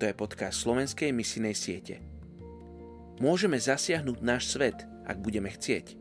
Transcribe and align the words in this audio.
Toto 0.00 0.16
je 0.16 0.16
podcast 0.16 0.64
slovenskej 0.64 1.12
misijnej 1.12 1.52
siete. 1.52 2.00
Môžeme 3.20 3.60
zasiahnuť 3.60 4.24
náš 4.24 4.48
svet, 4.48 4.88
ak 5.04 5.20
budeme 5.20 5.52
chcieť. 5.52 5.92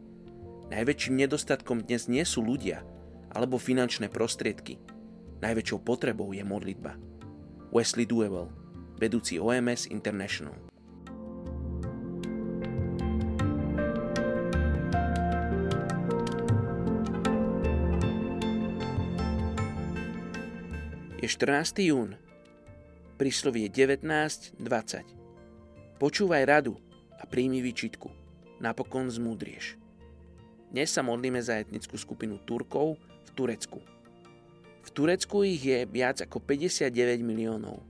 Najväčším 0.72 1.20
nedostatkom 1.20 1.84
dnes 1.84 2.08
nie 2.08 2.24
sú 2.24 2.40
ľudia 2.40 2.80
alebo 3.36 3.60
finančné 3.60 4.08
prostriedky. 4.08 4.80
Najväčšou 5.44 5.84
potrebou 5.84 6.32
je 6.32 6.48
modlitba. 6.48 6.96
Wesley 7.76 8.08
Duewell, 8.08 8.48
vedúci 8.96 9.36
OMS 9.36 9.92
International. 9.92 10.56
Je 21.20 21.28
14. 21.28 21.84
jún 21.84 22.16
Príslovie 23.20 23.68
19.20 23.68 24.64
Počúvaj 26.00 26.44
radu 26.48 26.80
a 27.20 27.28
príjmi 27.28 27.60
výčitku. 27.60 28.08
Napokon 28.64 29.12
zmúdrieš. 29.12 29.76
Dnes 30.72 30.88
sa 30.88 31.04
modlíme 31.04 31.44
za 31.44 31.60
etnickú 31.60 32.00
skupinu 32.00 32.40
Turkov 32.48 32.96
v 32.96 33.30
Turecku. 33.36 33.84
V 34.88 34.90
Turecku 34.96 35.44
ich 35.44 35.60
je 35.60 35.84
viac 35.84 36.24
ako 36.24 36.40
59 36.40 37.20
miliónov. 37.20 37.84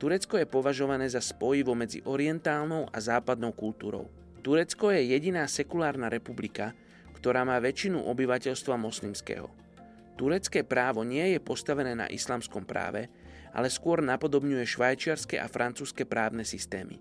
Turecko 0.00 0.40
je 0.40 0.48
považované 0.48 1.12
za 1.12 1.20
spojivo 1.20 1.76
medzi 1.76 2.00
orientálnou 2.08 2.88
a 2.88 2.96
západnou 3.04 3.52
kultúrou. 3.52 4.08
Turecko 4.40 4.96
je 4.96 5.12
jediná 5.12 5.44
sekulárna 5.44 6.08
republika, 6.08 6.72
ktorá 7.20 7.44
má 7.44 7.60
väčšinu 7.60 8.00
obyvateľstva 8.08 8.80
moslimského. 8.80 9.52
Turecké 10.16 10.64
právo 10.64 11.04
nie 11.04 11.36
je 11.36 11.40
postavené 11.44 11.92
na 11.92 12.08
islamskom 12.08 12.64
práve, 12.64 13.12
ale 13.54 13.68
skôr 13.72 14.02
napodobňuje 14.02 14.64
švajčiarske 14.66 15.36
a 15.38 15.46
francúzske 15.50 16.06
právne 16.06 16.46
systémy. 16.46 16.98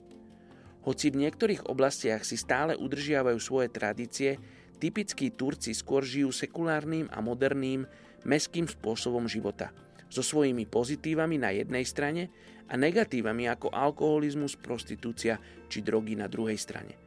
Hoci 0.87 1.11
v 1.11 1.27
niektorých 1.27 1.67
oblastiach 1.67 2.23
si 2.23 2.39
stále 2.39 2.73
udržiavajú 2.73 3.37
svoje 3.37 3.67
tradície, 3.69 4.39
typickí 4.79 5.29
Turci 5.35 5.75
skôr 5.75 6.01
žijú 6.07 6.31
sekulárnym 6.31 7.11
a 7.11 7.19
moderným, 7.19 7.83
meským 8.23 8.65
spôsobom 8.65 9.27
života, 9.27 9.75
so 10.09 10.23
svojimi 10.25 10.65
pozitívami 10.65 11.37
na 11.37 11.53
jednej 11.53 11.85
strane 11.85 12.33
a 12.69 12.73
negatívami 12.79 13.45
ako 13.51 13.69
alkoholizmus, 13.69 14.57
prostitúcia 14.57 15.37
či 15.67 15.85
drogy 15.85 16.17
na 16.17 16.25
druhej 16.25 16.57
strane. 16.57 16.97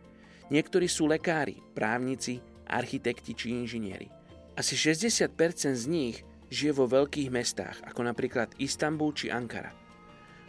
Niektorí 0.52 0.86
sú 0.86 1.08
lekári, 1.08 1.56
právnici, 1.72 2.38
architekti 2.68 3.32
či 3.32 3.56
inžinieri. 3.56 4.06
Asi 4.52 4.76
60% 4.76 5.32
z 5.72 5.86
nich 5.88 6.20
žije 6.52 6.76
vo 6.76 6.84
veľkých 6.84 7.32
mestách, 7.32 7.80
ako 7.88 8.04
napríklad 8.04 8.52
Istanbul 8.60 9.16
či 9.16 9.32
Ankara. 9.32 9.72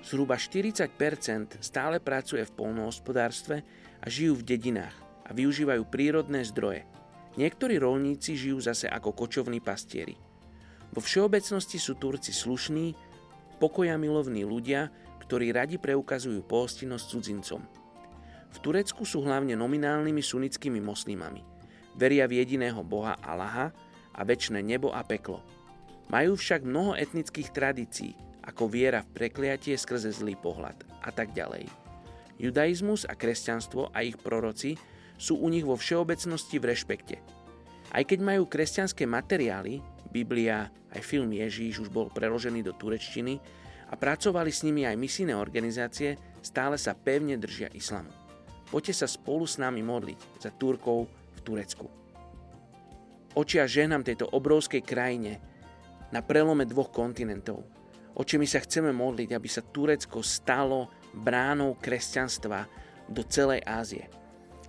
Zhruba 0.04 0.36
40% 0.36 1.64
stále 1.64 2.04
pracuje 2.04 2.44
v 2.44 2.56
polnohospodárstve 2.60 3.64
a 4.04 4.06
žijú 4.12 4.36
v 4.36 4.44
dedinách 4.44 4.92
a 5.24 5.32
využívajú 5.32 5.88
prírodné 5.88 6.44
zdroje. 6.44 6.84
Niektorí 7.40 7.80
rolníci 7.80 8.36
žijú 8.36 8.60
zase 8.60 8.92
ako 8.92 9.16
kočovní 9.16 9.64
pastieri. 9.64 10.20
Vo 10.92 11.00
všeobecnosti 11.00 11.80
sú 11.80 11.96
Turci 11.96 12.36
slušní, 12.36 12.94
pokoja 13.64 13.96
milovní 13.96 14.44
ľudia, 14.44 14.92
ktorí 15.24 15.56
radi 15.56 15.80
preukazujú 15.80 16.44
pohostinnosť 16.44 17.06
cudzincom. 17.10 17.62
V 18.54 18.58
Turecku 18.60 19.08
sú 19.08 19.24
hlavne 19.24 19.56
nominálnymi 19.56 20.20
sunnickými 20.20 20.84
moslimami. 20.84 21.42
Veria 21.96 22.28
v 22.28 22.44
jediného 22.44 22.84
boha 22.84 23.18
Allaha 23.24 23.72
a 24.14 24.22
väčšie 24.22 24.62
nebo 24.62 24.92
a 24.92 25.02
peklo– 25.08 25.40
majú 26.12 26.36
však 26.36 26.66
mnoho 26.66 26.98
etnických 26.98 27.54
tradícií, 27.54 28.16
ako 28.44 28.68
viera 28.68 29.04
v 29.04 29.14
prekliatie 29.24 29.78
skrze 29.80 30.12
zlý 30.12 30.36
pohľad 30.36 30.76
a 31.04 31.10
tak 31.12 31.32
ďalej. 31.32 31.68
Judaizmus 32.42 33.08
a 33.08 33.14
kresťanstvo 33.16 33.94
a 33.94 34.04
ich 34.04 34.20
proroci 34.20 34.76
sú 35.16 35.40
u 35.40 35.48
nich 35.48 35.64
vo 35.64 35.78
všeobecnosti 35.80 36.58
v 36.60 36.68
rešpekte. 36.74 37.18
Aj 37.94 38.04
keď 38.04 38.20
majú 38.26 38.50
kresťanské 38.50 39.06
materiály, 39.06 39.80
Biblia, 40.10 40.68
aj 40.94 41.02
film 41.06 41.30
Ježíš 41.34 41.88
už 41.88 41.90
bol 41.94 42.10
preložený 42.10 42.66
do 42.66 42.74
turečtiny 42.74 43.38
a 43.90 43.94
pracovali 43.94 44.50
s 44.50 44.66
nimi 44.66 44.84
aj 44.86 44.98
misijné 44.98 45.38
organizácie, 45.38 46.18
stále 46.42 46.76
sa 46.82 46.98
pevne 46.98 47.38
držia 47.38 47.70
islamu. 47.74 48.10
Poďte 48.74 49.06
sa 49.06 49.08
spolu 49.08 49.46
s 49.46 49.62
nami 49.62 49.86
modliť 49.86 50.20
za 50.42 50.50
Turkov 50.50 51.06
v 51.10 51.40
Turecku. 51.46 51.86
Očia 53.38 53.70
ženám 53.70 54.02
tejto 54.02 54.30
obrovskej 54.30 54.82
krajine, 54.82 55.53
na 56.14 56.22
prelome 56.22 56.70
dvoch 56.70 56.94
kontinentov. 56.94 57.66
Oče, 58.14 58.38
my 58.38 58.46
sa 58.46 58.62
chceme 58.62 58.94
modliť, 58.94 59.34
aby 59.34 59.50
sa 59.50 59.66
Turecko 59.66 60.22
stalo 60.22 60.94
bránou 61.18 61.74
kresťanstva 61.82 62.70
do 63.10 63.26
celej 63.26 63.66
Ázie 63.66 64.06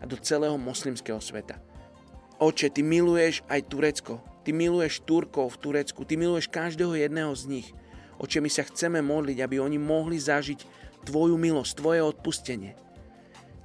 a 0.00 0.08
do 0.08 0.16
celého 0.16 0.56
moslimského 0.56 1.20
sveta. 1.20 1.60
Oče, 2.40 2.72
ty 2.72 2.80
miluješ 2.80 3.44
aj 3.52 3.68
Turecko, 3.68 4.24
ty 4.40 4.56
miluješ 4.56 5.04
Turkov 5.04 5.52
v 5.54 5.60
Turecku, 5.60 6.08
ty 6.08 6.16
miluješ 6.16 6.48
každého 6.48 6.96
jedného 6.96 7.36
z 7.36 7.60
nich. 7.60 7.68
Oče, 8.16 8.40
my 8.40 8.48
sa 8.48 8.64
chceme 8.64 9.04
modliť, 9.04 9.44
aby 9.44 9.60
oni 9.60 9.76
mohli 9.76 10.16
zažiť 10.16 10.82
Tvoju 11.04 11.36
milosť, 11.36 11.72
Tvoje 11.76 12.00
odpustenie. 12.00 12.72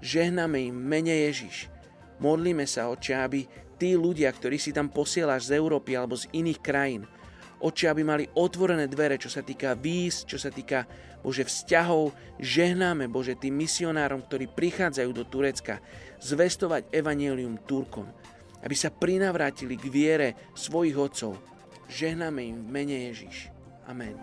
Žehname 0.04 0.68
im 0.68 0.76
mene 0.76 1.16
Ježiš. 1.32 1.72
Modlíme 2.20 2.68
sa, 2.68 2.92
Oče, 2.92 3.16
aby 3.16 3.48
tí 3.80 3.96
ľudia, 3.96 4.28
ktorí 4.28 4.60
si 4.60 4.76
tam 4.76 4.92
posielaš 4.92 5.48
z 5.48 5.56
Európy 5.56 5.96
alebo 5.96 6.20
z 6.20 6.28
iných 6.36 6.60
krajín, 6.60 7.08
oči, 7.60 7.86
aby 7.88 8.02
mali 8.04 8.26
otvorené 8.40 8.88
dvere, 8.88 9.20
čo 9.20 9.28
sa 9.28 9.44
týka 9.44 9.76
víz, 9.76 10.24
čo 10.24 10.40
sa 10.40 10.50
týka 10.50 10.88
Bože 11.20 11.44
vzťahov. 11.44 12.16
Žehnáme 12.40 13.12
Bože 13.12 13.36
tým 13.36 13.60
misionárom, 13.60 14.24
ktorí 14.24 14.48
prichádzajú 14.48 15.10
do 15.12 15.24
Turecka 15.28 15.84
zvestovať 16.24 16.92
evanielium 16.92 17.60
Turkom, 17.68 18.08
aby 18.64 18.76
sa 18.76 18.92
prinavrátili 18.92 19.76
k 19.76 19.86
viere 19.92 20.28
svojich 20.56 20.96
otcov. 20.96 21.36
Žehnáme 21.92 22.42
im 22.44 22.58
v 22.64 22.70
mene 22.70 22.98
Ježiš. 23.12 23.52
Amen. 23.90 24.16